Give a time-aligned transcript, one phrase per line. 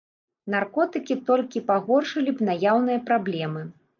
[0.53, 3.61] Наркотыкі толькі пагоршылі б наяўныя праблемы.